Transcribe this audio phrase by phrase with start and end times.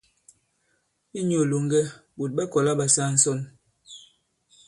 [1.19, 1.81] Inyū ilòŋgɛ,
[2.17, 3.39] ɓòt ɓa kɔ̀la ɓa saa ǹsɔn.